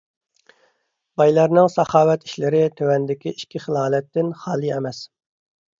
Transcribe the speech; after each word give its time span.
بايلارنىڭ 1.21 1.69
ساخاۋەت 1.73 2.27
ئىشلىرى 2.29 2.65
تۆۋەندىكى 2.81 3.35
ئىككى 3.37 3.63
خىل 3.67 3.83
ھالەتتىن 3.85 4.35
خالىي 4.45 4.79
ئەمەس: 4.81 5.09